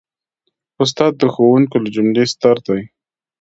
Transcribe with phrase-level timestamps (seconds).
[0.83, 2.81] استاد د ښوونکو له جملې ستر دی.